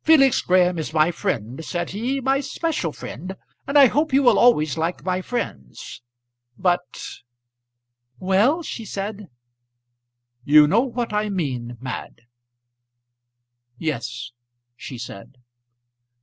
"Felix 0.00 0.40
Graham 0.40 0.78
is 0.78 0.94
my 0.94 1.10
friend," 1.10 1.62
said 1.62 1.90
he, 1.90 2.18
"my 2.18 2.40
special 2.40 2.90
friend; 2.90 3.36
and 3.66 3.76
I 3.78 3.88
hope 3.88 4.14
you 4.14 4.22
will 4.22 4.38
always 4.38 4.78
like 4.78 5.04
my 5.04 5.20
friends. 5.20 6.00
But" 6.56 7.18
"Well?" 8.32 8.62
she 8.62 8.86
said. 8.86 9.28
"You 10.42 10.66
know 10.66 10.80
what 10.84 11.12
I 11.12 11.28
mean, 11.28 11.76
Mad" 11.82 12.22
"Yes," 13.76 14.32
she 14.74 14.96
said. 14.96 15.34